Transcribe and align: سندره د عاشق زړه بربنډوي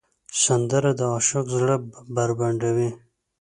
سندره 0.43 0.91
د 0.99 1.01
عاشق 1.13 1.45
زړه 1.57 1.75
بربنډوي 2.15 2.89